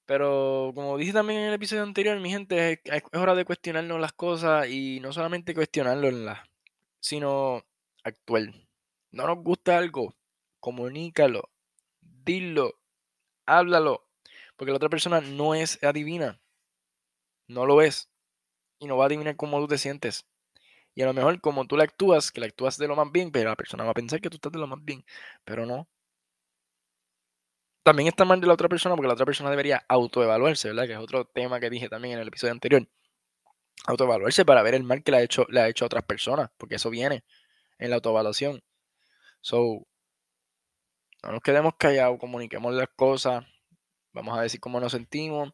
Pero 0.08 0.72
como 0.74 0.96
dije 0.96 1.12
también 1.12 1.40
en 1.40 1.48
el 1.48 1.54
episodio 1.54 1.82
anterior, 1.82 2.18
mi 2.18 2.30
gente, 2.30 2.80
es, 2.82 3.02
hora 3.12 3.34
de 3.34 3.44
cuestionarnos 3.44 4.00
las 4.00 4.12
cosas 4.12 4.66
y 4.68 5.00
no 5.00 5.12
solamente 5.12 5.54
cuestionarlo 5.54 6.08
en 6.08 6.24
la, 6.24 6.48
sino 6.98 7.62
actual. 8.04 8.66
No 9.10 9.26
nos 9.26 9.44
gusta 9.44 9.76
algo, 9.76 10.16
comunícalo, 10.60 11.50
dilo, 12.00 12.80
háblalo, 13.44 14.08
porque 14.56 14.70
la 14.70 14.76
otra 14.76 14.88
persona 14.88 15.20
no 15.20 15.54
es 15.54 15.78
adivina, 15.84 16.40
no 17.46 17.66
lo 17.66 17.82
es 17.82 18.10
y 18.78 18.86
no 18.86 18.96
va 18.96 19.04
a 19.04 19.06
adivinar 19.08 19.36
cómo 19.36 19.60
tú 19.60 19.68
te 19.68 19.76
sientes. 19.76 20.26
Y 20.98 21.02
a 21.02 21.06
lo 21.06 21.14
mejor 21.14 21.40
como 21.40 21.64
tú 21.64 21.76
la 21.76 21.84
actúas, 21.84 22.32
que 22.32 22.40
la 22.40 22.48
actúas 22.48 22.76
de 22.76 22.88
lo 22.88 22.96
más 22.96 23.12
bien, 23.12 23.30
pero 23.30 23.50
la 23.50 23.54
persona 23.54 23.84
va 23.84 23.92
a 23.92 23.94
pensar 23.94 24.20
que 24.20 24.28
tú 24.30 24.34
estás 24.34 24.50
de 24.50 24.58
lo 24.58 24.66
más 24.66 24.84
bien, 24.84 25.04
pero 25.44 25.64
no. 25.64 25.86
También 27.84 28.08
está 28.08 28.24
mal 28.24 28.40
de 28.40 28.48
la 28.48 28.54
otra 28.54 28.68
persona 28.68 28.96
porque 28.96 29.06
la 29.06 29.14
otra 29.14 29.24
persona 29.24 29.48
debería 29.48 29.84
autoevaluarse, 29.88 30.70
¿verdad? 30.70 30.88
Que 30.88 30.94
es 30.94 30.98
otro 30.98 31.24
tema 31.24 31.60
que 31.60 31.70
dije 31.70 31.88
también 31.88 32.14
en 32.14 32.22
el 32.22 32.26
episodio 32.26 32.50
anterior. 32.52 32.88
Autoevaluarse 33.86 34.44
para 34.44 34.60
ver 34.64 34.74
el 34.74 34.82
mal 34.82 35.04
que 35.04 35.12
le 35.12 35.18
ha 35.18 35.22
hecho, 35.22 35.46
le 35.50 35.60
ha 35.60 35.68
hecho 35.68 35.84
a 35.84 35.86
otras 35.86 36.02
personas, 36.02 36.50
porque 36.56 36.74
eso 36.74 36.90
viene 36.90 37.22
en 37.78 37.90
la 37.90 37.96
autoevaluación. 37.96 38.60
So, 39.40 39.86
no 41.22 41.30
nos 41.30 41.42
quedemos 41.42 41.74
callados, 41.78 42.18
comuniquemos 42.18 42.74
las 42.74 42.88
cosas, 42.96 43.44
vamos 44.12 44.36
a 44.36 44.42
decir 44.42 44.58
cómo 44.58 44.80
nos 44.80 44.90
sentimos, 44.90 45.52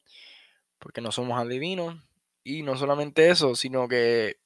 porque 0.79 1.03
no 1.03 1.13
somos 1.13 1.39
adivinos. 1.39 2.03
Y 2.43 2.63
no 2.63 2.79
solamente 2.79 3.29
eso, 3.29 3.55
sino 3.55 3.89
que 3.89 4.39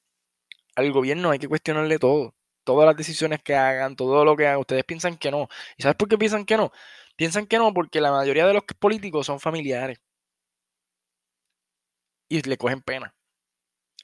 al 0.79 0.91
gobierno 0.91 1.31
hay 1.31 1.39
que 1.39 1.47
cuestionarle 1.47 1.99
todo. 1.99 2.35
Todas 2.63 2.85
las 2.87 2.95
decisiones 2.97 3.41
que 3.43 3.55
hagan, 3.55 3.95
todo 3.95 4.25
lo 4.25 4.35
que 4.35 4.47
hagan. 4.47 4.59
Ustedes 4.59 4.83
piensan 4.83 5.17
que 5.17 5.31
no. 5.31 5.47
¿Y 5.77 5.83
sabes 5.83 5.97
por 5.97 6.07
qué 6.09 6.17
piensan 6.17 6.45
que 6.45 6.57
no? 6.57 6.71
Piensan 7.15 7.47
que 7.47 7.57
no 7.57 7.73
porque 7.73 8.01
la 8.01 8.11
mayoría 8.11 8.47
de 8.47 8.53
los 8.53 8.63
políticos 8.79 9.25
son 9.25 9.39
familiares. 9.39 9.99
Y 12.29 12.41
le 12.41 12.57
cogen 12.57 12.81
pena. 12.81 13.13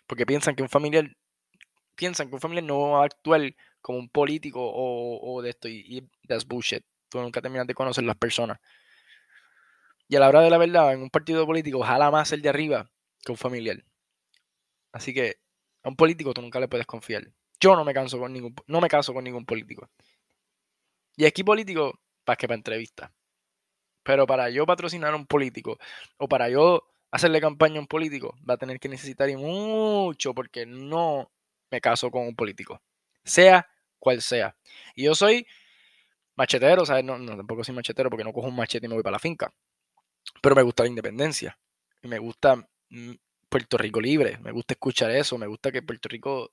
Porque 0.08 0.26
piensan 0.26 0.56
que 0.56 0.64
un 0.64 0.70
familiar 0.70 1.16
piensan 1.96 2.28
que 2.28 2.36
un 2.36 2.42
familiar 2.42 2.66
no 2.66 2.92
va 2.92 3.04
a 3.04 3.06
actuar 3.06 3.42
como 3.82 4.00
un 4.00 4.10
político 4.10 4.60
o, 4.62 5.42
de 5.42 5.52
esto. 5.52 5.68
Y, 5.68 6.10
that's 6.28 6.46
bullshit. 6.46 6.84
Tú 7.10 7.20
nunca 7.22 7.42
terminas 7.42 7.68
de 7.68 7.74
conocer 7.74 8.04
las 8.04 8.18
personas. 8.18 8.60
Y 10.08 10.16
a 10.16 10.20
la 10.20 10.30
hora 10.30 10.42
de 10.42 10.50
la 10.50 10.58
verdad, 10.58 10.94
en 10.94 11.02
un 11.02 11.10
partido 11.10 11.46
político, 11.46 11.82
jala 11.82 12.12
más 12.12 12.32
el 12.32 12.42
de 12.42 12.50
arriba 12.50 12.92
que 13.24 13.32
un 13.32 13.38
familiar. 13.38 13.84
Así 14.92 15.14
que 15.14 15.38
a 15.86 15.90
un 15.90 15.96
político 15.96 16.34
tú 16.34 16.42
nunca 16.42 16.60
le 16.60 16.68
puedes 16.68 16.88
confiar. 16.88 17.32
Yo 17.60 17.76
no 17.76 17.86
me 17.86 17.94
canso 17.94 18.20
con 18.20 18.34
ningún, 18.34 18.56
no 18.66 18.82
me 18.82 18.90
caso 18.90 19.14
con 19.14 19.24
ningún 19.24 19.46
político. 19.46 19.88
Y 21.16 21.26
aquí 21.26 21.44
político, 21.44 22.00
para 22.26 22.36
que 22.36 22.48
para 22.48 22.58
entrevista. 22.58 23.14
Pero 24.04 24.26
para 24.26 24.50
yo 24.50 24.66
patrocinar 24.66 25.14
a 25.14 25.16
un 25.16 25.28
político 25.28 25.78
o 26.18 26.28
para 26.28 26.50
yo 26.50 26.84
hacerle 27.12 27.40
campaña 27.40 27.78
a 27.78 27.82
un 27.82 27.88
político, 27.88 28.36
va 28.48 28.56
a 28.56 28.58
tener 28.58 28.80
que 28.80 28.90
necesitar 28.90 29.30
mucho 29.38 30.34
porque 30.34 30.66
no 30.66 31.32
me 31.70 31.80
caso 31.82 32.10
con 32.10 32.28
un 32.28 32.36
político. 32.36 32.82
Sea 33.24 33.68
cual 34.00 34.22
sea. 34.22 34.56
Y 34.96 35.04
yo 35.04 35.14
soy 35.14 35.46
machetero, 36.36 36.82
o 36.82 36.86
sea, 36.86 37.02
no, 37.04 37.20
no, 37.20 37.38
tampoco 37.38 37.64
soy 37.64 37.76
machetero 37.76 38.10
porque 38.10 38.24
no 38.24 38.34
cojo 38.34 38.48
un 38.48 38.56
machete 38.56 38.88
y 38.88 38.90
me 38.90 38.96
voy 38.96 39.04
para 39.04 39.16
la 39.16 39.20
finca. 39.20 39.54
Pero 40.42 40.56
me 40.56 40.64
gusta 40.64 40.84
la 40.84 40.90
independencia. 40.90 41.60
Y 42.02 42.08
me 42.08 42.18
gusta 42.18 42.56
mm, 42.90 43.14
Puerto 43.56 43.78
Rico 43.78 44.02
libre. 44.02 44.38
Me 44.42 44.52
gusta 44.52 44.74
escuchar 44.74 45.12
eso. 45.12 45.38
Me 45.38 45.48
gusta 45.48 45.72
que 45.72 45.82
Puerto 45.82 46.10
Rico, 46.10 46.52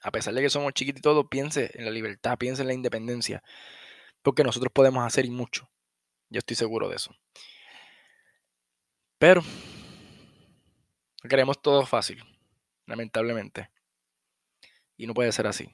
a 0.00 0.12
pesar 0.12 0.32
de 0.32 0.42
que 0.42 0.48
somos 0.48 0.72
chiquitos 0.72 1.00
y 1.00 1.02
todo, 1.02 1.28
piense 1.28 1.72
en 1.74 1.84
la 1.84 1.90
libertad, 1.90 2.38
piense 2.38 2.62
en 2.62 2.68
la 2.68 2.74
independencia. 2.74 3.42
Porque 4.22 4.44
nosotros 4.44 4.72
podemos 4.72 5.04
hacer 5.04 5.24
y 5.24 5.30
mucho. 5.30 5.68
Yo 6.30 6.38
estoy 6.38 6.54
seguro 6.54 6.88
de 6.88 6.94
eso. 6.94 7.10
Pero 9.18 9.42
queremos 11.28 11.60
todo 11.60 11.84
fácil, 11.84 12.22
lamentablemente. 12.86 13.70
Y 14.96 15.08
no 15.08 15.14
puede 15.14 15.32
ser 15.32 15.48
así. 15.48 15.68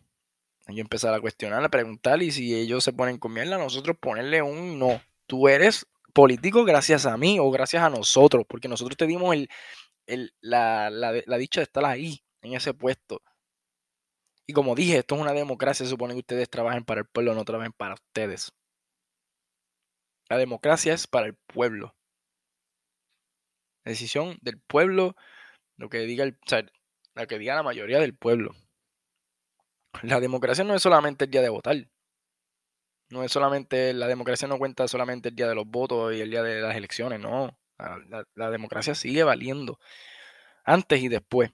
Hay 0.65 0.75
que 0.75 1.07
a 1.07 1.21
cuestionar, 1.21 1.63
a 1.63 1.69
preguntar 1.69 2.23
y 2.23 2.31
si 2.31 2.55
ellos 2.55 2.83
se 2.83 2.95
ponen 2.95 3.19
con 3.19 3.35
mierda, 3.35 3.59
nosotros 3.59 3.95
ponerle 4.01 4.41
un 4.41 4.79
no. 4.79 5.03
Tú 5.27 5.49
eres 5.49 5.87
político 6.15 6.65
gracias 6.65 7.05
a 7.05 7.19
mí 7.19 7.39
o 7.39 7.51
gracias 7.51 7.83
a 7.83 7.91
nosotros, 7.91 8.47
porque 8.49 8.69
nosotros 8.69 8.97
te 8.97 9.07
dimos 9.07 9.35
el, 9.35 9.51
la, 10.41 10.91
la, 10.91 11.39
dicha 11.39 11.61
de 11.61 11.65
estar 11.65 11.85
ahí, 11.85 12.23
en 12.43 12.55
ese 12.55 12.75
puesto. 12.75 13.23
Y 14.47 14.53
como 14.53 14.75
dije, 14.75 14.99
esto 14.99 15.15
es 15.15 15.21
una 15.21 15.33
democracia, 15.33 15.87
se 15.87 15.91
supone 15.91 16.15
que 16.15 16.21
ustedes 16.21 16.51
trabajen 16.51 16.85
para 16.85 17.01
el 17.01 17.07
pueblo, 17.07 17.35
no 17.35 17.45
trabajen 17.45 17.73
para 17.73 17.95
ustedes. 17.95 18.53
La 20.29 20.39
democracia 20.39 20.95
es 20.95 21.07
para 21.07 21.27
el 21.27 21.35
pueblo. 21.35 21.95
La 23.85 23.91
decisión 23.91 24.39
del 24.43 24.61
pueblo, 24.61 25.15
lo 25.77 25.89
que 25.89 25.99
diga 26.01 26.25
el, 26.25 26.39
que 27.29 27.39
diga 27.39 27.55
la 27.55 27.63
mayoría 27.63 27.99
del 27.99 28.17
pueblo. 28.17 28.55
La 30.03 30.21
democracia 30.21 30.65
no 30.65 30.75
es 30.75 30.83
solamente 30.83 31.25
el 31.27 31.31
día 31.31 31.43
de 31.43 31.49
votar. 31.49 31.77
No 33.11 33.25
es 33.25 33.33
solamente, 33.33 33.93
la 33.93 34.07
democracia 34.07 34.47
no 34.47 34.59
cuenta 34.59 34.87
solamente 34.87 35.31
el 35.31 35.35
día 35.35 35.49
de 35.49 35.55
los 35.55 35.67
votos 35.67 36.15
y 36.15 36.21
el 36.21 36.31
día 36.31 36.43
de 36.43 36.61
las 36.61 36.77
elecciones, 36.77 37.19
no. 37.19 37.57
La, 38.35 38.51
democracia 38.51 38.95
sigue 38.95 39.23
valiendo 39.25 39.79
antes 40.65 41.03
y 41.03 41.09
después. 41.09 41.53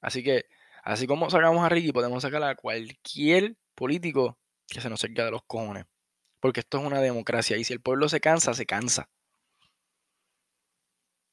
Así 0.00 0.22
que, 0.22 0.46
así 0.82 1.06
como 1.06 1.30
sacamos 1.30 1.64
a 1.64 1.68
Ricky, 1.68 1.92
podemos 1.92 2.22
sacar 2.22 2.42
a 2.42 2.56
cualquier 2.56 3.56
político 3.74 4.38
que 4.66 4.80
se 4.80 4.90
nos 4.90 5.00
cerca 5.00 5.24
de 5.24 5.30
los 5.30 5.42
cojones. 5.44 5.86
Porque 6.40 6.60
esto 6.60 6.78
es 6.78 6.84
una 6.84 7.00
democracia 7.00 7.56
y 7.56 7.64
si 7.64 7.72
el 7.72 7.80
pueblo 7.80 8.08
se 8.08 8.20
cansa, 8.20 8.54
se 8.54 8.66
cansa. 8.66 9.08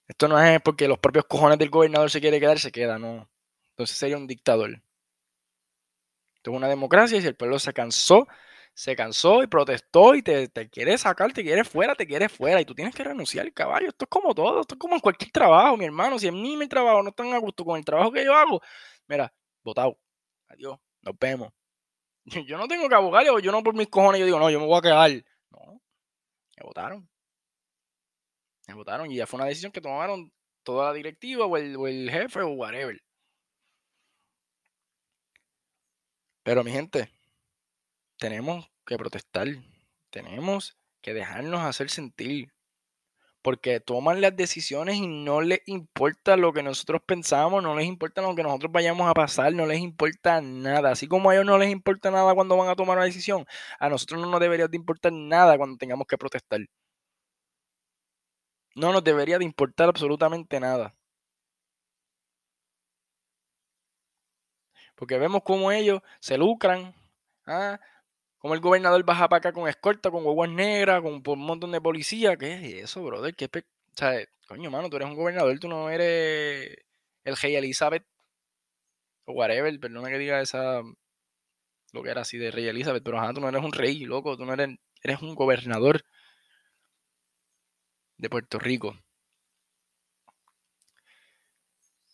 Esto 0.07 0.27
no 0.27 0.39
es 0.39 0.61
porque 0.61 0.87
los 0.87 0.99
propios 0.99 1.25
cojones 1.25 1.57
del 1.57 1.69
gobernador 1.69 2.11
se 2.11 2.21
quiere 2.21 2.39
quedar, 2.39 2.59
se 2.59 2.71
queda, 2.71 2.99
no. 2.99 3.29
Entonces 3.71 3.97
sería 3.97 4.17
un 4.17 4.27
dictador. 4.27 4.81
Esto 6.35 6.51
es 6.51 6.57
una 6.57 6.67
democracia 6.67 7.17
y 7.17 7.21
si 7.21 7.27
el 7.27 7.35
pueblo 7.35 7.59
se 7.59 7.73
cansó, 7.73 8.27
se 8.75 8.93
cansó 8.93 9.41
y 9.41 9.47
protestó 9.47 10.15
y 10.15 10.21
te, 10.21 10.49
quiere 10.69 10.97
sacar, 10.97 11.31
te 11.31 11.43
quiere 11.43 11.63
fuera, 11.63 11.95
te 11.95 12.05
quiere 12.05 12.27
fuera 12.27 12.59
y 12.59 12.65
tú 12.65 12.75
tienes 12.75 12.93
que 12.93 13.05
renunciar, 13.05 13.51
caballo. 13.53 13.87
Esto 13.87 14.03
es 14.03 14.09
como 14.09 14.35
todo, 14.35 14.61
esto 14.61 14.75
es 14.75 14.79
como 14.79 14.95
en 14.95 14.99
cualquier 14.99 15.31
trabajo, 15.31 15.77
mi 15.77 15.85
hermano. 15.85 16.19
Si 16.19 16.27
en 16.27 16.41
mí 16.41 16.57
mi 16.57 16.67
trabajo 16.67 17.01
no 17.01 17.09
están 17.09 17.33
a 17.33 17.37
gusto 17.37 17.63
con 17.63 17.77
el 17.77 17.85
trabajo 17.85 18.11
que 18.11 18.25
yo 18.25 18.35
hago, 18.35 18.61
mira, 19.07 19.33
votado. 19.63 19.97
Adiós, 20.49 20.77
nos 21.01 21.17
vemos. 21.17 21.53
Yo 22.47 22.57
no 22.57 22.67
tengo 22.67 22.89
que 22.89 22.95
abogar, 22.95 23.23
yo 23.23 23.51
no 23.51 23.63
por 23.63 23.75
mis 23.75 23.87
cojones, 23.87 24.19
yo 24.19 24.25
digo, 24.25 24.39
no, 24.39 24.49
yo 24.49 24.59
me 24.59 24.65
voy 24.65 24.79
a 24.79 24.81
quedar. 24.81 25.11
No, 25.51 25.79
me 26.57 26.63
votaron. 26.63 27.07
Me 28.67 28.73
votaron 28.73 29.11
y 29.11 29.17
ya 29.17 29.27
fue 29.27 29.37
una 29.37 29.47
decisión 29.47 29.71
que 29.71 29.81
tomaron 29.81 30.31
toda 30.63 30.87
la 30.87 30.93
directiva 30.93 31.45
o 31.45 31.57
el, 31.57 31.75
o 31.77 31.87
el 31.87 32.09
jefe 32.09 32.41
o 32.41 32.49
whatever. 32.49 32.99
Pero 36.43 36.63
mi 36.63 36.71
gente, 36.71 37.11
tenemos 38.17 38.69
que 38.85 38.97
protestar, 38.97 39.47
tenemos 40.09 40.77
que 41.01 41.13
dejarnos 41.13 41.61
hacer 41.61 41.89
sentir, 41.89 42.53
porque 43.41 43.79
toman 43.79 44.21
las 44.21 44.35
decisiones 44.35 44.95
y 44.95 45.07
no 45.07 45.39
les 45.41 45.61
importa 45.67 46.35
lo 46.35 46.51
que 46.51 46.63
nosotros 46.63 47.01
pensamos, 47.05 47.61
no 47.61 47.75
les 47.75 47.85
importa 47.85 48.21
lo 48.23 48.33
que 48.35 48.41
nosotros 48.41 48.71
vayamos 48.71 49.07
a 49.07 49.13
pasar, 49.13 49.53
no 49.53 49.67
les 49.67 49.79
importa 49.81 50.41
nada. 50.41 50.91
Así 50.91 51.07
como 51.07 51.29
a 51.29 51.35
ellos 51.35 51.45
no 51.45 51.57
les 51.59 51.69
importa 51.71 52.09
nada 52.09 52.33
cuando 52.33 52.57
van 52.57 52.69
a 52.69 52.75
tomar 52.75 52.97
una 52.97 53.05
decisión, 53.05 53.45
a 53.79 53.87
nosotros 53.89 54.19
no 54.19 54.31
nos 54.31 54.39
debería 54.39 54.67
de 54.67 54.77
importar 54.77 55.13
nada 55.13 55.57
cuando 55.57 55.77
tengamos 55.77 56.07
que 56.07 56.17
protestar. 56.17 56.61
No 58.73 58.93
nos 58.93 59.03
debería 59.03 59.37
de 59.37 59.43
importar 59.45 59.89
absolutamente 59.89 60.59
nada. 60.61 60.95
Porque 64.95 65.17
vemos 65.17 65.41
cómo 65.43 65.71
ellos 65.71 66.01
se 66.19 66.37
lucran, 66.37 66.95
¿ah? 67.45 67.79
Como 68.45 68.53
el 68.53 68.61
gobernador 68.61 69.03
baja 69.03 69.27
para 69.27 69.39
acá 69.39 69.53
con 69.53 69.67
escolta, 69.67 70.11
con 70.11 70.23
huevos 70.23 70.47
negras, 70.47 71.01
con 71.01 71.23
un 71.25 71.39
montón 71.39 71.71
de 71.71 71.81
policía. 71.81 72.37
¿Qué 72.37 72.53
es 72.53 72.83
eso, 72.83 73.03
brother? 73.03 73.35
¿Qué 73.35 73.45
o 73.45 73.97
sea, 73.97 74.23
coño, 74.47 74.69
mano, 74.69 74.87
tú 74.87 74.97
eres 74.97 75.07
un 75.07 75.15
gobernador, 75.15 75.57
tú 75.57 75.67
no 75.67 75.89
eres 75.89 76.77
el 77.23 77.35
rey 77.37 77.55
Elizabeth 77.55 78.05
o 79.25 79.33
whatever, 79.33 79.79
perdona 79.79 80.09
que 80.09 80.19
diga 80.19 80.41
esa 80.41 80.83
lo 81.91 82.03
que 82.03 82.11
era 82.11 82.21
así 82.21 82.37
de 82.37 82.51
rey 82.51 82.67
Elizabeth, 82.67 83.03
pero 83.03 83.17
ajá, 83.17 83.33
tú 83.33 83.41
no 83.41 83.49
eres 83.49 83.63
un 83.63 83.73
rey, 83.73 84.05
loco, 84.05 84.37
tú 84.37 84.45
no 84.45 84.53
eres, 84.53 84.77
eres 85.01 85.23
un 85.23 85.33
gobernador 85.33 86.03
de 88.17 88.29
Puerto 88.29 88.59
Rico. 88.59 88.95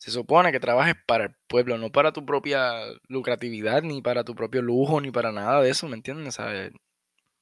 Se 0.01 0.10
supone 0.10 0.51
que 0.51 0.60
trabajes 0.60 0.96
para 1.05 1.25
el 1.25 1.36
pueblo, 1.48 1.77
no 1.77 1.91
para 1.91 2.12
tu 2.12 2.25
propia 2.25 2.74
lucratividad, 3.08 3.84
ni 3.84 4.01
para 4.01 4.24
tu 4.24 4.34
propio 4.34 4.63
lujo, 4.63 5.00
ni 5.00 5.12
para 5.12 5.31
nada 5.31 5.62
de 5.62 5.70
eso, 5.70 5.88
¿me 5.88 5.96
entiendes? 5.96 6.34
¿Sabes? 6.34 6.72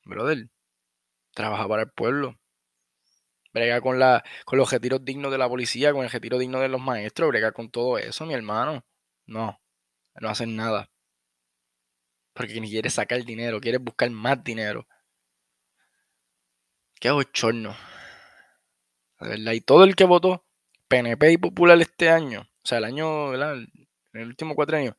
Brother, 0.03 0.49
trabaja 1.33 1.69
para 1.69 1.83
el 1.83 1.91
pueblo. 1.91 2.37
Brega 3.53 3.79
con, 3.79 3.97
la, 3.97 4.25
con 4.43 4.59
los 4.59 4.69
retiros 4.69 5.05
dignos 5.05 5.31
de 5.31 5.37
la 5.37 5.47
policía, 5.47 5.93
con 5.93 6.03
el 6.03 6.09
retiro 6.09 6.37
digno 6.37 6.59
de 6.59 6.67
los 6.67 6.81
maestros, 6.81 7.29
brega 7.29 7.53
con 7.53 7.71
todo 7.71 7.97
eso, 7.97 8.25
mi 8.25 8.33
hermano. 8.33 8.83
No, 9.25 9.57
no 10.15 10.29
hacen 10.29 10.57
nada. 10.57 10.89
Porque 12.33 12.59
ni 12.59 12.69
quieres 12.69 12.95
sacar 12.95 13.23
dinero, 13.23 13.61
quieres 13.61 13.81
buscar 13.81 14.09
más 14.09 14.43
dinero. 14.43 14.85
Qué 16.99 17.09
bochorno. 17.09 17.73
verdad, 19.21 19.53
y 19.53 19.61
todo 19.61 19.85
el 19.85 19.95
que 19.95 20.03
votó 20.03 20.45
PNP 20.89 21.31
y 21.31 21.37
Popular 21.37 21.79
este 21.81 22.09
año 22.09 22.48
sea, 22.69 22.77
el 22.79 22.85
año, 22.85 23.29
¿verdad? 23.29 23.55
En 23.57 24.21
el 24.21 24.27
último 24.27 24.55
cuatro 24.55 24.77
años, 24.77 24.95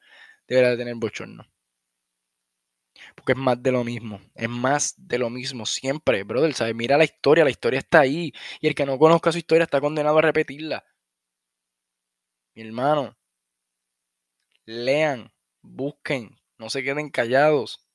deberá 0.48 0.70
de 0.70 0.76
tener 0.78 0.94
bochorno. 0.96 1.44
Porque 3.14 3.32
es 3.32 3.38
más 3.38 3.62
de 3.62 3.72
lo 3.72 3.84
mismo. 3.84 4.20
Es 4.34 4.48
más 4.48 4.94
de 4.96 5.18
lo 5.18 5.30
mismo 5.30 5.66
siempre, 5.66 6.22
brother. 6.24 6.54
¿sabes? 6.54 6.74
Mira 6.74 6.98
la 6.98 7.04
historia, 7.04 7.44
la 7.44 7.50
historia 7.50 7.78
está 7.78 8.00
ahí. 8.00 8.32
Y 8.60 8.66
el 8.68 8.74
que 8.74 8.86
no 8.86 8.98
conozca 8.98 9.32
su 9.32 9.38
historia 9.38 9.64
está 9.64 9.80
condenado 9.80 10.18
a 10.18 10.22
repetirla. 10.22 10.84
Mi 12.54 12.62
hermano, 12.62 13.16
lean, 14.66 15.30
busquen, 15.62 16.38
no 16.58 16.70
se 16.70 16.82
queden 16.82 17.10
callados. 17.10 17.86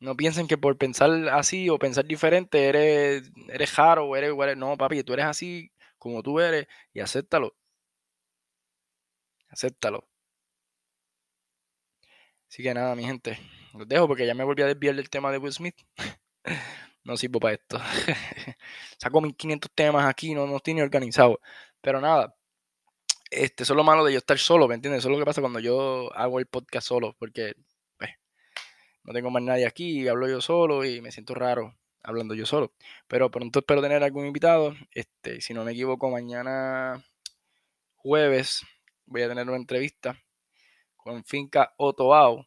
No 0.00 0.16
piensen 0.16 0.46
que 0.46 0.58
por 0.58 0.76
pensar 0.78 1.10
así 1.30 1.68
o 1.70 1.78
pensar 1.78 2.04
diferente 2.06 2.68
eres, 2.68 3.30
eres 3.48 3.70
jaro 3.70 4.06
o 4.06 4.16
eres, 4.16 4.56
No, 4.56 4.76
papi, 4.76 5.02
tú 5.02 5.12
eres 5.14 5.26
así 5.26 5.72
como 5.98 6.22
tú 6.22 6.38
eres 6.40 6.66
y 6.92 7.00
acéptalo. 7.00 7.56
Acéptalo. 9.48 10.08
Así 12.48 12.62
que 12.62 12.72
nada, 12.74 12.94
mi 12.94 13.04
gente. 13.04 13.38
Los 13.74 13.88
dejo 13.88 14.06
porque 14.08 14.26
ya 14.26 14.34
me 14.34 14.44
volví 14.44 14.62
a 14.62 14.66
desviar 14.66 14.96
del 14.96 15.10
tema 15.10 15.30
de 15.30 15.38
Will 15.38 15.52
Smith. 15.52 15.76
no 17.04 17.16
sirvo 17.16 17.40
para 17.40 17.54
esto. 17.54 17.78
Saco 18.98 19.20
1500 19.20 19.70
temas 19.74 20.06
aquí, 20.06 20.34
no, 20.34 20.46
no 20.46 20.56
estoy 20.56 20.74
ni 20.74 20.82
organizado. 20.82 21.40
Pero 21.80 22.00
nada. 22.00 22.34
Este, 23.30 23.64
eso 23.64 23.74
es 23.74 23.76
lo 23.76 23.84
malo 23.84 24.04
de 24.04 24.12
yo 24.12 24.18
estar 24.18 24.38
solo, 24.38 24.66
¿me 24.68 24.74
entiendes? 24.74 25.00
Eso 25.00 25.08
es 25.08 25.12
lo 25.12 25.18
que 25.18 25.26
pasa 25.26 25.42
cuando 25.42 25.60
yo 25.60 26.10
hago 26.14 26.38
el 26.38 26.46
podcast 26.46 26.88
solo. 26.88 27.14
Porque 27.18 27.54
pues, 27.98 28.10
no 29.04 29.12
tengo 29.12 29.30
más 29.30 29.42
nadie 29.42 29.66
aquí, 29.66 30.08
hablo 30.08 30.28
yo 30.28 30.40
solo 30.40 30.84
y 30.84 31.00
me 31.02 31.12
siento 31.12 31.34
raro 31.34 31.76
hablando 32.02 32.34
yo 32.34 32.46
solo. 32.46 32.72
Pero 33.06 33.30
pronto 33.30 33.60
espero 33.60 33.82
tener 33.82 34.02
algún 34.02 34.26
invitado. 34.26 34.74
Este, 34.92 35.40
si 35.40 35.54
no 35.54 35.64
me 35.64 35.72
equivoco, 35.72 36.10
mañana 36.10 37.04
jueves 37.96 38.62
voy 39.08 39.22
a 39.22 39.28
tener 39.28 39.46
una 39.46 39.56
entrevista 39.56 40.16
con 40.96 41.24
Finca 41.24 41.74
Otoao, 41.76 42.46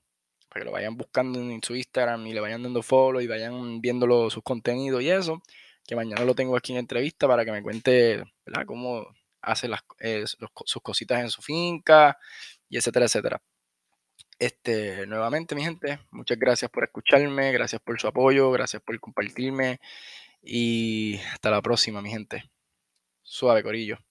para 0.50 0.62
que 0.62 0.66
lo 0.66 0.72
vayan 0.72 0.98
buscando 0.98 1.40
en 1.40 1.64
su 1.64 1.76
Instagram 1.76 2.28
y 2.28 2.34
le 2.34 2.42
vayan 2.42 2.64
dando 2.64 2.82
follow 2.84 3.22
y 3.22 3.28
vayan 3.28 3.82
viendo 3.82 4.30
sus 4.30 4.44
contenidos 4.44 5.02
y 5.02 5.10
eso, 5.10 5.42
que 5.86 5.96
mañana 5.96 6.24
lo 6.26 6.36
tengo 6.36 6.58
aquí 6.58 6.74
en 6.74 6.80
entrevista 6.80 7.28
para 7.28 7.46
que 7.46 7.52
me 7.52 7.64
cuente 7.64 8.24
cómo 8.66 9.08
hace 9.42 9.70
eh, 10.00 10.26
sus 10.26 10.82
cositas 10.82 11.22
en 11.22 11.30
su 11.30 11.42
finca 11.42 12.18
y 12.70 12.78
etcétera, 12.78 13.06
etcétera. 13.06 13.42
Este, 14.40 15.06
nuevamente, 15.08 15.56
mi 15.56 15.64
gente, 15.64 16.00
muchas 16.10 16.38
gracias 16.38 16.70
por 16.72 16.84
escucharme, 16.84 17.52
gracias 17.52 17.80
por 17.82 18.00
su 18.00 18.08
apoyo, 18.08 18.52
gracias 18.52 18.82
por 18.82 19.00
compartirme 19.00 19.80
y 20.42 21.20
hasta 21.32 21.52
la 21.52 21.62
próxima, 21.62 22.02
mi 22.02 22.10
gente. 22.10 22.44
Suave, 23.22 23.64
Corillo. 23.64 24.11